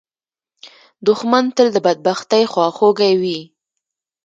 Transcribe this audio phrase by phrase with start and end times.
[1.07, 3.39] دښمن تل د بدبختۍ خواخوږی وي